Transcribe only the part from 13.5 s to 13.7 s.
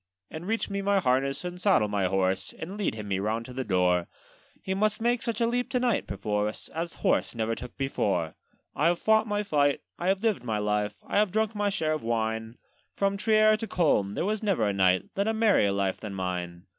to